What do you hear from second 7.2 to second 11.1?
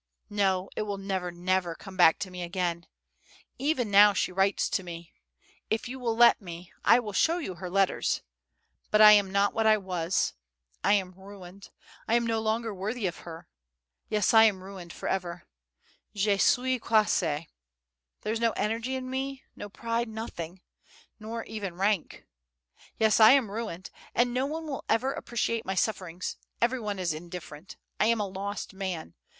you her letters. But I am not what I was; I